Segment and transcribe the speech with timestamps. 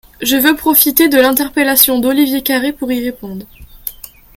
[0.19, 3.45] Je veux profiter de l’interpellation d’Olivier Carré pour y répondre.